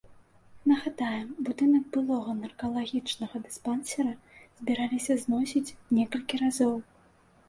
[0.69, 4.13] Нагадаем, будынак былога наркалагічнага дыспансера
[4.57, 5.63] збіраліся зносіць
[5.99, 6.73] некалькі разоў.